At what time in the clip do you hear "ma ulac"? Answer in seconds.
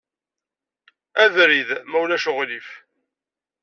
1.89-2.25